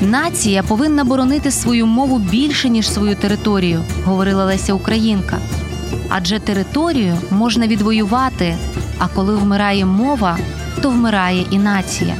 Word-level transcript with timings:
Нація 0.00 0.62
повинна 0.62 1.04
боронити 1.04 1.50
свою 1.50 1.86
мову 1.86 2.18
більше 2.18 2.68
ніж 2.68 2.90
свою 2.90 3.16
територію, 3.16 3.84
говорила 4.04 4.44
Леся 4.44 4.74
Українка. 4.74 5.38
Адже 6.08 6.38
територію 6.38 7.18
можна 7.30 7.66
відвоювати, 7.66 8.56
а 8.98 9.08
коли 9.08 9.36
вмирає 9.36 9.86
мова, 9.86 10.38
то 10.82 10.90
вмирає 10.90 11.46
і 11.50 11.58
нація. 11.58 12.14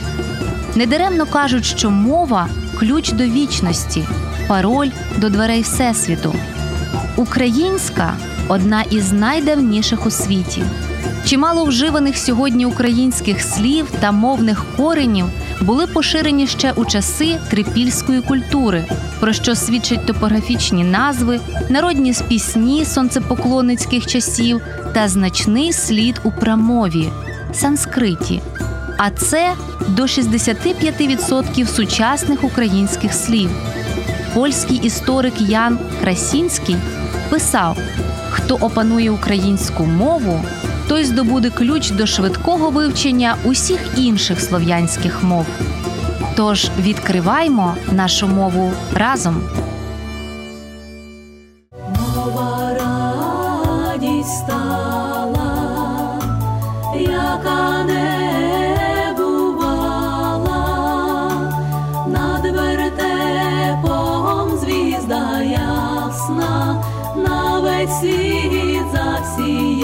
Недаремно 0.74 1.26
кажуть, 1.26 1.64
що 1.64 1.90
мова 1.90 2.48
ключ 2.78 3.12
до 3.12 3.24
вічності, 3.24 4.04
пароль 4.48 4.90
до 5.18 5.30
дверей 5.30 5.62
Всесвіту. 5.62 6.34
Українська 7.16 8.14
одна 8.50 8.82
із 8.82 9.12
найдавніших 9.12 10.06
у 10.06 10.10
світі. 10.10 10.62
Чимало 11.26 11.64
вживаних 11.64 12.18
сьогодні 12.18 12.66
українських 12.66 13.42
слів 13.42 13.86
та 14.00 14.12
мовних 14.12 14.64
коренів 14.76 15.26
були 15.60 15.86
поширені 15.86 16.46
ще 16.46 16.72
у 16.72 16.84
часи 16.84 17.38
трипільської 17.50 18.20
культури, 18.20 18.84
про 19.20 19.32
що 19.32 19.54
свідчать 19.54 20.06
топографічні 20.06 20.84
назви, 20.84 21.40
народні 21.68 22.14
пісні 22.28 22.84
сонцепоклонницьких 22.84 24.06
часів 24.06 24.60
та 24.94 25.08
значний 25.08 25.72
слід 25.72 26.20
у 26.24 26.30
прамові 26.30 27.08
санскриті. 27.52 28.40
А 28.98 29.10
це 29.10 29.52
до 29.88 30.02
65% 30.02 31.66
сучасних 31.66 32.44
українських 32.44 33.14
слів. 33.14 33.50
Польський 34.34 34.76
історик 34.76 35.40
Ян 35.40 35.78
Красінський 36.00 36.76
писав: 37.30 37.76
хто 38.50 38.66
опанує 38.66 39.10
українську 39.10 39.84
мову, 39.84 40.44
той 40.88 41.04
здобуде 41.04 41.50
ключ 41.50 41.90
до 41.90 42.06
швидкого 42.06 42.70
вивчення 42.70 43.36
усіх 43.44 43.80
інших 43.96 44.40
слов'янських 44.40 45.22
мов. 45.22 45.46
Тож 46.36 46.70
відкриваймо 46.80 47.74
нашу 47.92 48.28
мову 48.28 48.72
разом. 48.94 49.42
Весь 67.80 68.00
світ 68.00 68.82
засіяла. 68.92 69.80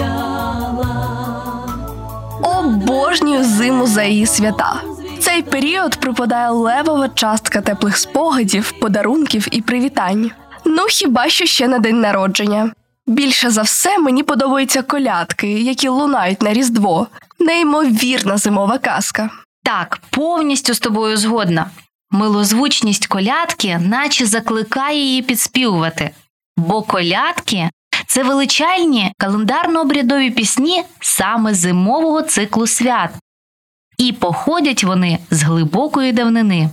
Обожнюю 2.43 3.45
зиму 3.45 3.87
за 3.87 4.03
її 4.03 4.27
свята. 4.27 4.83
Цей 5.21 5.43
період 5.43 5.97
припадає 5.97 6.51
левова 6.51 7.09
частка 7.09 7.61
теплих 7.61 7.97
спогадів, 7.97 8.73
подарунків 8.81 9.49
і 9.51 9.61
привітань. 9.61 10.31
Ну 10.65 10.87
хіба 10.89 11.29
що 11.29 11.47
ще 11.47 11.69
на 11.69 11.79
день 11.79 12.01
народження. 12.01 12.73
Більше 13.07 13.51
за 13.51 13.62
все 13.62 13.99
мені 13.99 14.23
подобаються 14.23 14.83
колядки, 14.83 15.53
які 15.53 15.89
лунають 15.89 16.43
на 16.43 16.53
Різдво. 16.53 17.07
Неймовірна 17.39 18.37
зимова 18.37 18.78
казка. 18.78 19.31
Так, 19.65 19.99
повністю 20.11 20.75
з 20.75 20.81
тобою 20.81 21.17
згодна. 21.17 21.71
Милозвучність 22.11 23.07
колядки, 23.07 23.78
наче 23.78 24.27
закликає 24.27 24.99
її 24.99 25.23
підспівувати. 25.23 26.11
Бо 26.57 26.83
колядки 26.83 27.71
це 28.16 28.22
величальні 28.22 29.12
календарно-обрядові 29.19 30.31
пісні 30.31 30.84
саме 31.00 31.54
зимового 31.54 32.22
циклу 32.22 32.66
свят. 32.66 33.10
І 33.99 34.12
походять 34.12 34.84
вони 34.84 35.19
з 35.31 35.43
глибокої 35.43 36.12
давнини. 36.12 36.71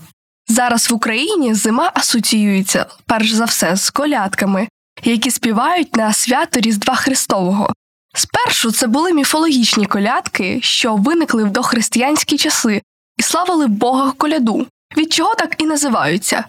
Зараз 0.48 0.92
в 0.92 0.94
Україні 0.94 1.54
зима 1.54 1.92
асоціюється 1.94 2.86
перш 3.06 3.32
за 3.32 3.46
все 3.46 3.76
з 3.76 3.90
колядками, 3.90 4.68
які 5.04 5.32
співають 5.32 5.96
на 5.96 6.14
свято 6.14 6.60
Різдва 6.60 6.96
Христового. 6.96 7.74
Спершу 8.16 8.72
це 8.72 8.88
були 8.88 9.14
міфологічні 9.14 9.86
колядки, 9.86 10.60
що 10.62 10.96
виникли 10.96 11.44
в 11.44 11.52
дохристиянські 11.52 12.38
часи 12.38 12.82
і 13.18 13.24
славили 13.24 13.68
Бога 13.68 14.12
коляду, 14.12 14.68
від 14.98 15.14
чого 15.14 15.36
так 15.36 15.56
і 15.58 15.66
називаються. 15.66 16.46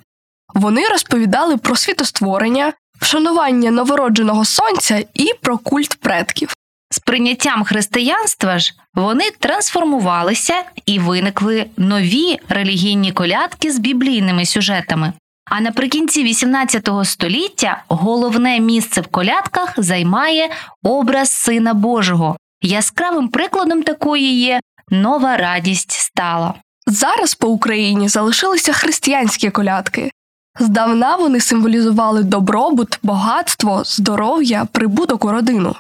Вони 0.55 0.89
розповідали 0.89 1.57
про 1.57 1.77
світостворення, 1.77 2.73
вшанування 3.05 3.71
новородженого 3.71 4.45
сонця 4.45 5.05
і 5.15 5.31
про 5.41 5.59
культ 5.59 5.95
предків. 5.95 6.55
З 6.91 6.99
прийняттям 6.99 7.65
християнства 7.65 8.59
ж 8.59 8.75
вони 8.95 9.31
трансформувалися 9.41 10.55
і 10.87 10.99
виникли 10.99 11.67
нові 11.77 12.39
релігійні 12.49 13.13
колядки 13.13 13.73
з 13.73 13.79
біблійними 13.79 14.47
сюжетами. 14.47 15.13
А 15.51 15.61
наприкінці 15.61 16.23
18 16.23 16.89
століття 17.05 17.83
головне 17.89 18.61
місце 18.61 19.01
в 19.01 19.07
колядках 19.07 19.75
займає 19.77 20.51
образ 20.83 21.31
Сина 21.31 21.75
Божого. 21.75 22.37
Яскравим 22.63 23.29
прикладом 23.29 23.83
такої 23.83 24.41
є 24.41 24.61
нова 24.91 25.37
радість 25.37 25.93
стала. 25.93 26.55
Зараз 26.87 27.35
по 27.35 27.49
Україні 27.49 28.09
залишилися 28.09 28.73
християнські 28.73 29.51
колядки. 29.51 30.11
Здавна 30.59 31.17
вони 31.17 31.41
символізували 31.41 32.23
добробут, 32.23 32.99
багатство, 33.03 33.83
здоров'я, 33.85 34.67
прибуток 34.73 35.25
у 35.25 35.31
родину. 35.31 35.75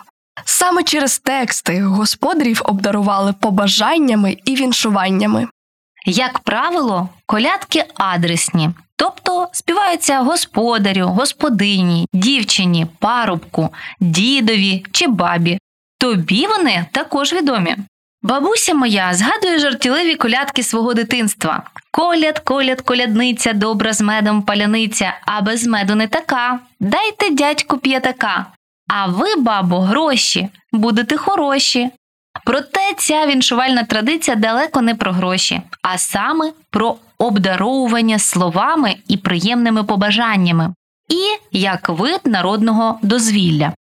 Саме 0.45 0.83
через 0.83 1.19
тексти 1.19 1.83
господарів 1.83 2.63
обдарували 2.65 3.33
побажаннями 3.33 4.37
і 4.45 4.55
віншуваннями. 4.55 5.49
Як 6.07 6.39
правило, 6.39 7.09
колядки 7.27 7.85
адресні, 7.95 8.71
тобто 8.97 9.49
співаються 9.53 10.21
господарю, 10.21 11.07
господині, 11.07 12.07
дівчині, 12.13 12.87
парубку, 12.99 13.69
дідові 14.01 14.85
чи 14.93 15.07
бабі. 15.07 15.59
Тобі 15.99 16.47
вони 16.47 16.87
також 16.93 17.33
відомі. 17.33 17.77
Бабуся 18.25 18.75
моя 18.75 19.15
згадує 19.15 19.59
жартівливі 19.59 20.17
колядки 20.17 20.63
свого 20.63 20.95
дитинства. 20.95 21.63
Коляд, 21.91 22.39
коляд, 22.39 22.81
колядниця, 22.81 23.53
добра 23.53 23.93
з 23.93 24.01
медом 24.01 24.43
паляниця, 24.43 25.15
а 25.27 25.41
без 25.41 25.67
меду 25.67 25.95
не 25.95 26.09
така. 26.09 26.59
Дайте 26.81 27.31
дядьку 27.31 27.79
п'ятака. 27.79 28.47
А 28.89 29.07
ви, 29.07 29.37
бабо, 29.39 29.81
гроші, 29.81 30.49
будете 30.73 31.17
хороші. 31.17 31.91
Проте 32.45 32.95
ця 32.99 33.27
віншувальна 33.27 33.85
традиція 33.85 34.37
далеко 34.37 34.81
не 34.81 34.95
про 34.95 35.13
гроші, 35.13 35.61
а 35.83 35.99
саме 35.99 36.53
про 36.71 36.97
обдаровування 37.19 38.19
словами 38.19 38.97
і 39.09 39.17
приємними 39.17 39.85
побажаннями, 39.85 40.75
і 41.09 41.57
як 41.59 41.89
вид 41.89 42.21
народного 42.25 42.99
дозвілля. 43.03 43.73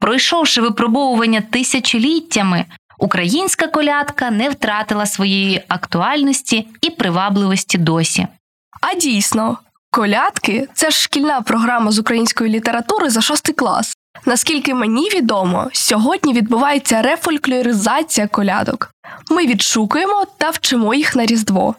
Пройшовши 0.00 0.60
випробовування 0.60 1.40
тисячоліттями, 1.40 2.64
українська 3.02 3.66
колядка 3.66 4.30
не 4.30 4.48
втратила 4.48 5.06
своєї 5.06 5.64
актуальності 5.68 6.68
і 6.80 6.90
привабливості 6.90 7.78
досі. 7.78 8.26
А 8.80 8.94
дійсно, 8.94 9.58
колядки 9.90 10.68
це 10.74 10.90
ж 10.90 10.98
шкільна 10.98 11.40
програма 11.40 11.90
з 11.90 11.98
української 11.98 12.50
літератури 12.50 13.10
за 13.10 13.20
шостий 13.20 13.54
клас. 13.54 13.96
Наскільки 14.26 14.74
мені 14.74 15.10
відомо, 15.10 15.68
сьогодні 15.72 16.32
відбувається 16.32 17.02
рефольклоризація 17.02 18.26
колядок. 18.26 18.90
Ми 19.30 19.46
відшукуємо 19.46 20.26
та 20.38 20.50
вчимо 20.50 20.94
їх 20.94 21.16
на 21.16 21.26
Різдво. 21.26 21.74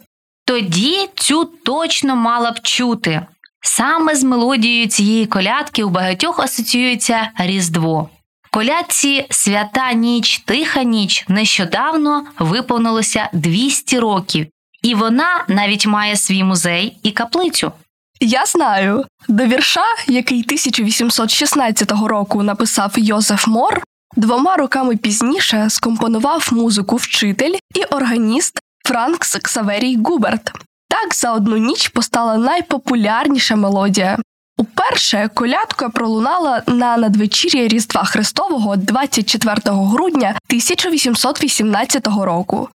Тоді 0.45 1.09
цю 1.15 1.45
точно 1.45 2.15
мала 2.15 2.51
б 2.51 2.59
чути. 2.61 3.25
Саме 3.61 4.15
з 4.15 4.23
мелодією 4.23 4.87
цієї 4.87 5.25
колядки 5.25 5.83
у 5.83 5.89
багатьох 5.89 6.39
асоціюється 6.39 7.31
Різдво. 7.37 8.09
Колядці 8.53 9.25
Свята 9.29 9.93
ніч, 9.93 10.39
тиха 10.45 10.83
ніч 10.83 11.25
нещодавно 11.27 12.25
виповнилося 12.39 13.29
200 13.33 13.99
років, 13.99 14.47
і 14.81 14.95
вона 14.95 15.45
навіть 15.47 15.87
має 15.87 16.15
свій 16.15 16.43
музей 16.43 16.97
і 17.03 17.11
каплицю. 17.11 17.71
Я 18.19 18.45
знаю, 18.45 19.05
до 19.27 19.45
вірша, 19.45 19.85
який 20.07 20.43
1816 20.43 21.91
року 21.91 22.43
написав 22.43 22.91
Йозеф 22.95 23.47
Мор, 23.47 23.83
двома 24.15 24.57
роками 24.57 24.97
пізніше 24.97 25.65
скомпонував 25.69 26.49
музику 26.51 26.95
вчитель 26.95 27.55
і 27.75 27.83
органіст 27.83 28.59
Франкс 28.85 29.37
Ксаверій 29.41 29.97
Губерт. 30.05 30.51
Так 30.89 31.15
за 31.15 31.33
одну 31.33 31.57
ніч 31.57 31.87
постала 31.87 32.37
найпопулярніша 32.37 33.55
мелодія. 33.55 34.17
Уперше 34.57 35.29
колядка 35.33 35.89
пролунала 35.89 36.63
на 36.67 36.97
надвечір'я 36.97 37.67
Різдва 37.67 38.03
Христового 38.03 38.75
24 38.75 39.55
грудня 39.65 40.27
1818 40.49 42.07
року. 42.07 42.69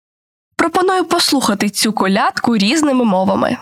Пропоную 0.56 1.06
послухати 1.06 1.70
цю 1.70 1.94
колядку 1.94 2.58
різними 2.58 3.06
мовами. 3.06 3.58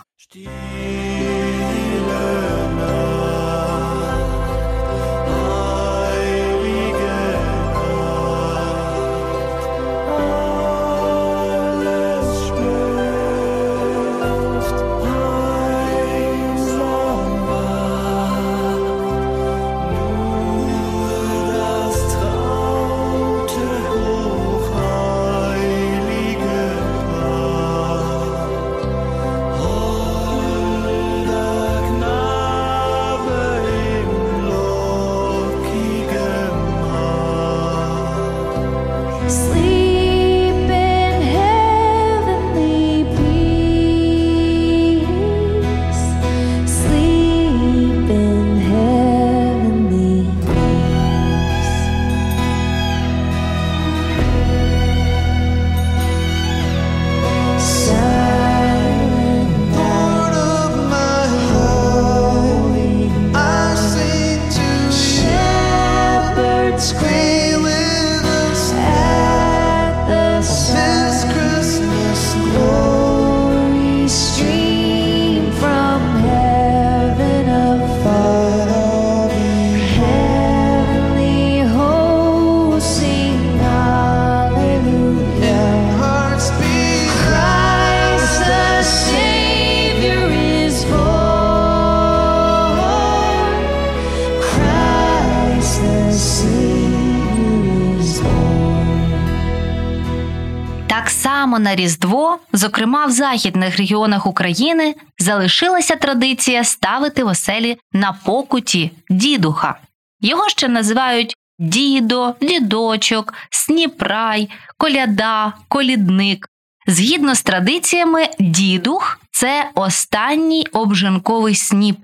На 101.65 101.75
Різдво, 101.75 102.39
зокрема 102.53 103.05
в 103.05 103.11
західних 103.11 103.77
регіонах 103.77 104.25
України, 104.25 104.95
залишилася 105.19 105.95
традиція 105.95 106.63
ставити 106.63 107.23
в 107.23 107.27
оселі 107.27 107.77
на 107.93 108.13
покуті 108.13 108.91
дідуха. 109.09 109.75
Його 110.21 110.49
ще 110.49 110.67
називають 110.67 111.35
дідо, 111.59 112.35
дідочок, 112.41 113.33
сніпрай, 113.49 114.49
коляда, 114.77 115.53
колідник. 115.67 116.47
Згідно 116.87 117.35
з 117.35 117.43
традиціями, 117.43 118.29
дідух 118.39 119.19
це 119.31 119.69
останній 119.75 120.67
обжинковий 120.71 121.55
сніп. 121.55 121.97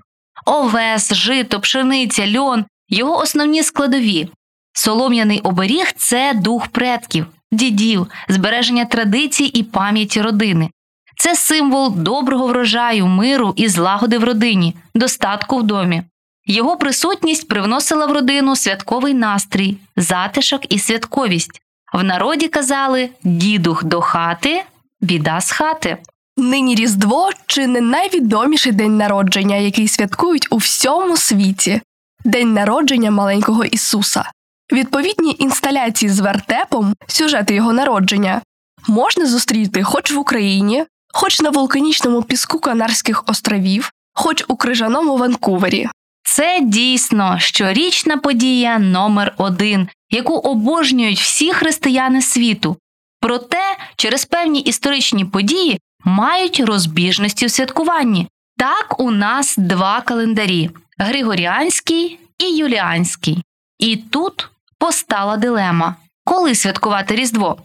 Овес, 0.46 1.14
жито, 1.14 1.60
пшениця, 1.60 2.38
льон 2.38 2.64
його 2.88 3.18
основні 3.18 3.62
складові. 3.62 4.28
Солом'яний 4.72 5.40
оберіг 5.40 5.92
це 5.96 6.34
дух 6.34 6.66
предків, 6.66 7.26
дідів, 7.52 8.06
збереження 8.28 8.84
традицій 8.84 9.44
і 9.44 9.62
пам'яті 9.62 10.22
родини. 10.22 10.70
Це 11.16 11.34
символ 11.34 11.92
доброго 11.96 12.46
врожаю, 12.46 13.06
миру 13.06 13.52
і 13.56 13.68
злагоди 13.68 14.18
в 14.18 14.24
родині, 14.24 14.76
достатку 14.94 15.56
в 15.56 15.62
домі. 15.62 16.02
Його 16.46 16.76
присутність 16.76 17.48
привносила 17.48 18.06
в 18.06 18.12
родину 18.12 18.56
святковий 18.56 19.14
настрій, 19.14 19.76
затишок 19.96 20.74
і 20.74 20.78
святковість. 20.78 21.60
В 21.92 22.04
народі 22.04 22.48
казали 22.48 23.10
дідух 23.24 23.84
до 23.84 24.00
хати, 24.00 24.64
біда 25.00 25.40
з 25.40 25.50
хати. 25.50 25.96
Нині 26.36 26.74
Різдво 26.74 27.30
чи 27.46 27.66
не 27.66 27.80
найвідоміший 27.80 28.72
день 28.72 28.96
народження, 28.96 29.56
який 29.56 29.88
святкують 29.88 30.46
у 30.50 30.56
всьому 30.56 31.16
світі 31.16 31.80
День 32.24 32.52
народження 32.52 33.10
маленького 33.10 33.64
Ісуса. 33.64 34.30
Відповідні 34.72 35.36
інсталяції 35.38 36.10
з 36.10 36.20
вертепом, 36.20 36.94
сюжети 37.06 37.54
його 37.54 37.72
народження, 37.72 38.42
можна 38.88 39.26
зустріти 39.26 39.82
хоч 39.82 40.12
в 40.12 40.18
Україні, 40.18 40.84
хоч 41.12 41.40
на 41.40 41.50
вулканічному 41.50 42.22
піску 42.22 42.58
Канарських 42.58 43.24
островів, 43.26 43.92
хоч 44.14 44.44
у 44.48 44.56
крижаному 44.56 45.16
Ванкувері. 45.16 45.88
Це 46.24 46.60
дійсно 46.62 47.38
щорічна 47.38 48.16
подія 48.16 48.78
номер 48.78 49.34
один, 49.36 49.88
яку 50.10 50.34
обожнюють 50.34 51.20
всі 51.20 51.52
християни 51.52 52.22
світу. 52.22 52.76
Проте 53.20 53.76
через 53.96 54.24
певні 54.24 54.60
історичні 54.60 55.24
події 55.24 55.80
мають 56.04 56.60
розбіжності 56.60 57.46
в 57.46 57.50
святкуванні. 57.50 58.28
Так 58.56 59.00
у 59.00 59.10
нас 59.10 59.54
два 59.58 60.00
календарі 60.00 60.70
Григоріанський 60.98 62.18
і 62.38 62.56
Юліанський. 62.56 63.42
І 63.78 63.96
тут 63.96 64.48
постала 64.82 65.36
дилема: 65.36 65.96
коли 66.24 66.54
святкувати 66.54 67.16
Різдво? 67.16 67.58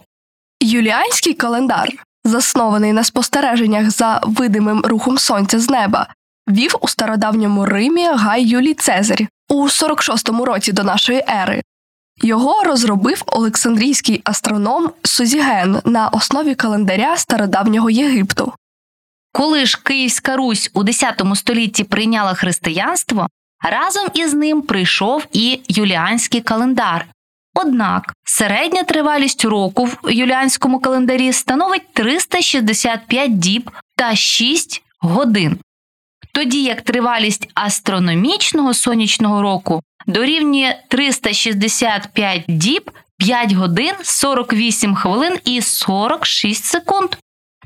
Юліанський 0.60 1.34
календар, 1.34 1.88
заснований 2.24 2.92
на 2.92 3.04
спостереженнях 3.04 3.90
за 3.90 4.20
видимим 4.24 4.80
рухом 4.84 5.18
сонця 5.18 5.60
з 5.60 5.70
неба, 5.70 6.06
вів 6.48 6.74
у 6.80 6.88
стародавньому 6.88 7.66
Римі 7.66 8.08
Гай 8.08 8.42
Юлій 8.44 8.74
Цезарь 8.74 9.26
у 9.48 9.68
46-му 9.68 10.44
році 10.44 10.72
до 10.72 10.82
нашої 10.82 11.24
ери. 11.28 11.62
Його 12.22 12.62
розробив 12.64 13.22
Олександрійський 13.26 14.20
астроном 14.24 14.90
Сузіген 15.02 15.80
на 15.84 16.08
основі 16.08 16.54
календаря 16.54 17.16
стародавнього 17.16 17.90
Єгипту. 17.90 18.52
Коли 19.32 19.66
ж 19.66 19.80
Київська 19.82 20.36
Русь 20.36 20.70
у 20.74 20.84
X 20.84 21.34
столітті 21.34 21.84
прийняла 21.84 22.34
християнство, 22.34 23.28
разом 23.62 24.06
із 24.14 24.34
ним 24.34 24.62
прийшов 24.62 25.26
і 25.32 25.60
юліанський 25.68 26.40
календар. 26.40 27.06
Однак 27.54 28.14
середня 28.24 28.82
тривалість 28.82 29.44
року 29.44 29.84
в 29.84 30.10
юліанському 30.12 30.80
календарі 30.80 31.32
становить 31.32 31.92
365 31.92 33.38
діб 33.38 33.70
та 33.96 34.14
6 34.14 34.82
годин. 35.00 35.58
Тоді 36.32 36.62
як 36.62 36.82
тривалість 36.82 37.48
астрономічного 37.54 38.74
сонячного 38.74 39.42
року 39.42 39.82
дорівнює 40.06 40.82
365 40.88 42.44
діб 42.48 42.90
5 43.18 43.52
годин 43.52 43.94
48 44.02 44.94
хвилин 44.94 45.38
і 45.44 45.62
46 45.62 46.64
секунд. 46.64 47.16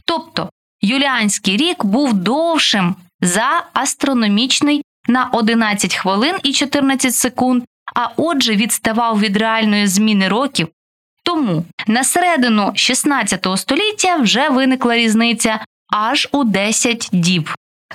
Тобто 0.05 0.51
юліанський 0.81 1.57
рік 1.57 1.85
був 1.85 2.13
довшим 2.13 2.97
за 3.21 3.67
астрономічний 3.73 4.83
на 5.09 5.29
11 5.33 5.95
хвилин 5.95 6.35
і 6.43 6.53
14 6.53 7.15
секунд, 7.15 7.63
а 7.95 8.09
отже 8.17 8.57
відставав 8.57 9.21
від 9.21 9.37
реальної 9.37 9.87
зміни 9.87 10.29
років. 10.29 10.69
Тому 11.25 11.65
на 11.87 12.05
середину 12.05 12.73
16 12.75 13.47
століття 13.57 14.17
вже 14.17 14.49
виникла 14.49 14.97
різниця 14.97 15.61
аж 15.93 16.29
у 16.33 16.45
10 16.45 17.09
діб. 17.13 17.51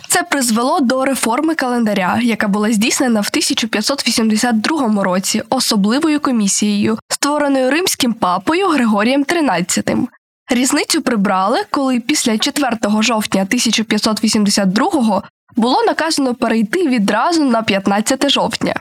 Це 0.07 0.23
призвело 0.23 0.79
до 0.79 1.05
реформи 1.05 1.55
календаря, 1.55 2.19
яка 2.21 2.47
була 2.47 2.71
здійснена 2.71 3.21
в 3.21 3.27
1582 3.31 5.03
році 5.03 5.43
особливою 5.49 6.19
комісією, 6.19 6.99
створеною 7.09 7.71
римським 7.71 8.13
папою 8.13 8.67
Григорієм 8.67 9.23
XIII. 9.23 10.07
Різницю 10.49 11.01
прибрали, 11.01 11.59
коли 11.69 11.99
після 11.99 12.37
4 12.37 12.77
жовтня 13.01 13.41
1582 13.41 15.23
було 15.55 15.83
наказано 15.83 16.35
перейти 16.35 16.87
відразу 16.87 17.43
на 17.43 17.63
15 17.63 18.29
жовтня. 18.29 18.75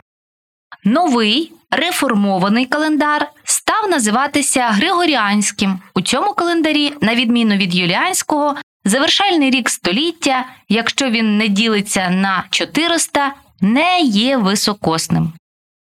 Новий 0.83 1.51
реформований 1.71 2.65
календар 2.65 3.29
став 3.43 3.89
називатися 3.89 4.67
Григоріанським. 4.67 5.79
У 5.95 6.01
цьому 6.01 6.33
календарі, 6.33 6.93
на 7.01 7.15
відміну 7.15 7.55
від 7.55 7.75
юліанського, 7.75 8.55
завершальний 8.85 9.49
рік 9.49 9.69
століття, 9.69 10.45
якщо 10.69 11.09
він 11.09 11.37
не 11.37 11.47
ділиться 11.47 12.09
на 12.09 12.43
400, 12.49 13.33
не 13.61 13.99
є 14.01 14.37
високосним. 14.37 15.33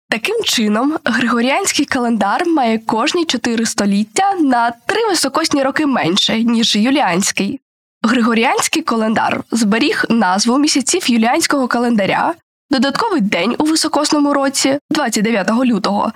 Таким 0.09 0.43
чином, 0.43 0.97
григоріанський 1.05 1.85
календар 1.85 2.47
має 2.47 2.77
кожні 2.77 3.25
4 3.25 3.65
століття 3.65 4.33
на 4.33 4.71
три 4.71 5.05
високосні 5.07 5.63
роки 5.63 5.85
менше, 5.85 6.43
ніж 6.43 6.75
юліанський. 6.75 7.59
Григоріанський 8.03 8.81
календар 8.81 9.43
зберіг 9.51 10.05
назву 10.09 10.57
місяців 10.57 11.11
юліанського 11.11 11.67
календаря, 11.67 12.33
додатковий 12.69 13.21
день 13.21 13.55
у 13.57 13.63
високосному 13.63 14.33
році 14.33 14.79
29 14.89 15.51
лютого 15.51 16.11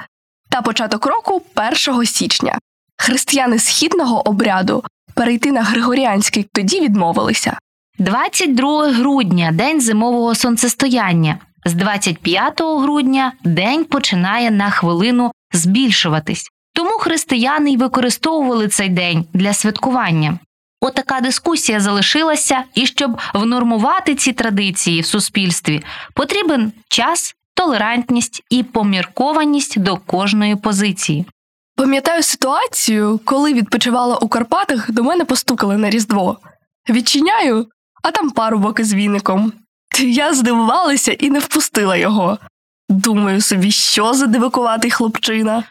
та 0.50 0.62
початок 0.62 1.06
року 1.06 1.42
1 1.88 2.06
січня. 2.06 2.60
Християни 2.98 3.60
східного 3.60 4.28
обряду 4.28 4.84
перейти 5.13 5.52
на 5.52 5.63
григоріанський 5.63 6.50
тоді 6.54 6.80
відмовилися. 6.80 7.58
22 8.00 8.88
грудня 8.88 9.52
день 9.52 9.82
зимового 9.82 10.36
сонцестояння. 10.36 11.40
З 11.66 11.74
25 11.74 12.62
грудня 12.62 13.34
день 13.44 13.86
починає 13.86 14.52
на 14.52 14.70
хвилину 14.70 15.32
збільшуватись. 15.54 16.50
Тому 16.74 16.92
християни 16.92 17.72
й 17.72 17.78
використовували 17.78 18.68
цей 18.68 18.90
день 18.90 19.25
для 19.34 19.54
святкування. 19.54 20.40
Отака 20.84 21.22
дискусія 21.22 21.80
залишилася, 21.80 22.63
і 22.75 22.86
щоб 22.86 23.18
внормувати 23.34 24.16
ці 24.16 24.34
традиції 24.34 25.02
в 25.02 25.06
суспільстві, 25.06 25.84
потрібен 26.13 26.72
час, 26.90 27.36
толерантність 27.54 28.44
і 28.50 28.63
поміркованість 28.63 29.80
до 29.80 29.98
кожної 29.98 30.56
позиції. 30.56 31.25
Пам'ятаю 31.75 32.24
ситуацію, 32.24 33.20
коли 33.25 33.54
відпочивала 33.54 34.18
у 34.18 34.28
Карпатах, 34.28 34.92
до 34.92 35.04
мене 35.04 35.25
постукали 35.25 35.78
на 35.78 35.90
Різдво. 35.90 36.38
Відчиняю, 36.90 37.68
а 38.04 38.12
там 38.12 38.30
парубок 38.30 38.80
із 38.80 38.94
віником. 38.94 39.54
Я 40.00 40.34
здивувалася 40.34 41.12
і 41.12 41.30
не 41.30 41.40
впустила 41.40 41.98
його. 41.98 42.38
Думаю 42.90 43.42
собі, 43.42 43.72
що 43.72 44.13
за 44.13 44.28
дивакуватий 44.28 44.92
хлопчина. 44.92 45.63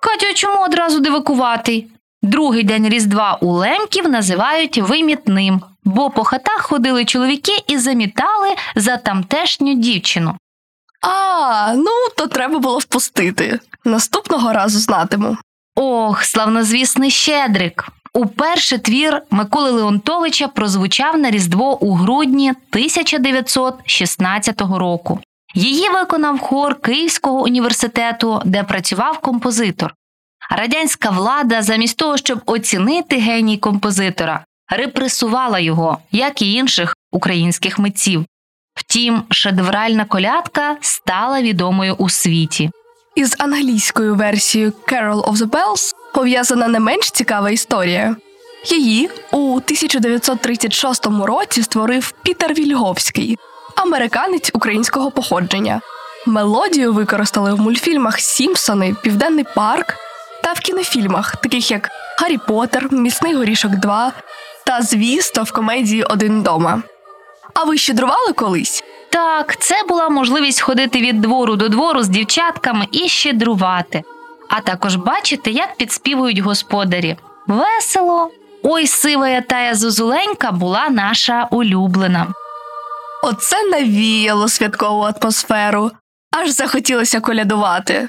Катю, 0.00 0.34
чому 0.34 0.64
одразу 0.64 1.00
дивакувати? 1.00 1.84
Другий 2.22 2.62
день 2.62 2.88
Різдва 2.88 3.38
у 3.40 3.52
лемків 3.52 4.08
називають 4.08 4.78
вимітним, 4.78 5.60
бо 5.84 6.10
по 6.10 6.24
хатах 6.24 6.62
ходили 6.62 7.04
чоловіки 7.04 7.52
і 7.66 7.78
замітали 7.78 8.48
за 8.74 8.96
тамтешню 8.96 9.74
дівчину. 9.74 10.36
А, 11.02 11.72
ну 11.76 11.90
то 12.16 12.26
треба 12.26 12.58
було 12.58 12.78
впустити. 12.78 13.60
Наступного 13.84 14.52
разу 14.52 14.78
знатиму. 14.78 15.36
Ох, 15.76 16.24
славнозвісний 16.24 17.10
Щедрик! 17.10 17.88
Уперше 18.14 18.78
твір 18.78 19.22
Миколи 19.30 19.70
Леонтовича 19.70 20.48
прозвучав 20.48 21.18
на 21.18 21.30
Різдво 21.30 21.78
у 21.80 21.94
грудні 21.94 22.50
1916 22.50 24.60
року. 24.60 25.20
Її 25.54 25.88
виконав 25.88 26.38
хор 26.38 26.80
Київського 26.80 27.42
університету, 27.42 28.42
де 28.44 28.62
працював 28.62 29.18
композитор. 29.18 29.94
Радянська 30.50 31.10
влада, 31.10 31.62
замість 31.62 31.96
того, 31.96 32.16
щоб 32.16 32.40
оцінити 32.46 33.16
геній 33.16 33.58
композитора, 33.58 34.44
репресувала 34.70 35.58
його, 35.58 35.98
як 36.12 36.42
і 36.42 36.52
інших 36.52 36.96
українських 37.12 37.78
митців. 37.78 38.24
Втім, 38.74 39.22
шедевральна 39.30 40.04
колядка 40.04 40.76
стала 40.80 41.42
відомою 41.42 41.94
у 41.94 42.08
світі. 42.08 42.70
Із 43.14 43.36
англійською 43.38 44.14
версією 44.14 44.72
Carol 44.88 45.24
of 45.24 45.34
the 45.34 45.46
Bells 45.46 45.94
пов'язана 46.14 46.68
не 46.68 46.80
менш 46.80 47.10
цікава 47.10 47.50
історія. 47.50 48.16
Її 48.66 49.10
у 49.32 49.54
1936 49.54 51.06
році 51.06 51.62
створив 51.62 52.14
Пітер 52.22 52.54
Вільговський, 52.54 53.38
американець 53.76 54.50
українського 54.54 55.10
походження. 55.10 55.80
Мелодію 56.26 56.92
використали 56.92 57.54
в 57.54 57.60
мультфільмах 57.60 58.20
Сімпсони, 58.20 58.96
Південний 59.02 59.44
парк 59.54 60.07
та 60.48 60.54
в 60.54 60.60
кінофільмах, 60.60 61.36
таких 61.36 61.70
як 61.70 61.90
Гаррі 62.18 62.38
Поттер, 62.38 62.92
Міцний 62.92 63.34
горішок 63.34 63.72
2 63.72 64.12
та, 64.66 64.82
звісно, 64.82 65.42
в 65.42 65.52
комедії 65.52 66.02
Один 66.02 66.42
дома. 66.42 66.82
А 67.54 67.64
ви 67.64 67.78
щедрували 67.78 68.32
колись? 68.32 68.84
Так, 69.10 69.56
це 69.60 69.74
була 69.88 70.08
можливість 70.08 70.60
ходити 70.60 71.00
від 71.00 71.20
двору 71.20 71.56
до 71.56 71.68
двору 71.68 72.02
з 72.02 72.08
дівчатками 72.08 72.86
і 72.92 73.08
щедрувати, 73.08 74.02
а 74.50 74.60
також 74.60 74.96
бачити, 74.96 75.50
як 75.50 75.76
підспівують 75.76 76.38
господарі. 76.38 77.16
Весело. 77.46 78.30
Ой, 78.62 78.86
сивая 78.86 79.40
тая 79.40 79.74
зозуленька 79.74 80.52
була 80.52 80.88
наша 80.88 81.48
улюблена. 81.50 82.26
Оце 83.22 83.56
навіяло 83.70 84.48
святкову 84.48 85.02
атмосферу. 85.02 85.90
Аж 86.32 86.50
захотілося 86.50 87.20
колядувати. 87.20 88.08